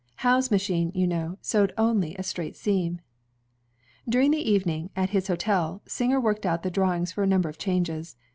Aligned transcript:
Howe's 0.25 0.49
machine, 0.49 0.91
you 0.95 1.05
know, 1.05 1.37
sewed 1.43 1.75
only 1.77 2.15
a 2.15 2.23
straight 2.23 2.55
seam. 2.55 3.01
During 4.09 4.31
the 4.31 4.39
evening, 4.51 4.89
at 4.95 5.11
his 5.11 5.27
hotel, 5.27 5.83
Singer 5.87 6.19
worked 6.19 6.43
out 6.43 6.63
the 6.63 6.71
drawings 6.71 7.11
for 7.11 7.21
a 7.21 7.27
number 7.27 7.49
of 7.49 7.59
changes. 7.59 8.15